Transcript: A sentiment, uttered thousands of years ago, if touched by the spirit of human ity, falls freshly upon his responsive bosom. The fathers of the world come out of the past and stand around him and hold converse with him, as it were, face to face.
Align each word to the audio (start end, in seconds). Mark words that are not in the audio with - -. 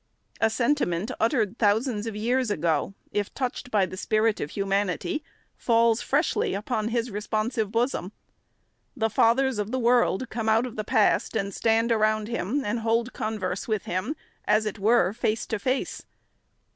A 0.39 0.49
sentiment, 0.49 1.11
uttered 1.19 1.59
thousands 1.59 2.07
of 2.07 2.15
years 2.15 2.49
ago, 2.49 2.95
if 3.11 3.31
touched 3.35 3.69
by 3.69 3.85
the 3.85 3.95
spirit 3.95 4.39
of 4.39 4.49
human 4.49 4.89
ity, 4.89 5.23
falls 5.55 6.01
freshly 6.01 6.55
upon 6.55 6.87
his 6.87 7.11
responsive 7.11 7.71
bosom. 7.71 8.11
The 8.97 9.11
fathers 9.11 9.59
of 9.59 9.69
the 9.69 9.77
world 9.77 10.31
come 10.31 10.49
out 10.49 10.65
of 10.65 10.75
the 10.75 10.83
past 10.83 11.35
and 11.35 11.53
stand 11.53 11.91
around 11.91 12.29
him 12.29 12.65
and 12.65 12.79
hold 12.79 13.13
converse 13.13 13.67
with 13.67 13.85
him, 13.85 14.15
as 14.45 14.65
it 14.65 14.79
were, 14.79 15.13
face 15.13 15.45
to 15.45 15.59
face. 15.59 16.03